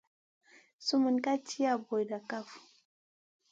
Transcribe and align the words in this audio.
Sumun 0.85 1.17
ka 1.23 1.33
tiya 1.45 1.73
bura 1.85 2.19
kaf. 2.29 2.47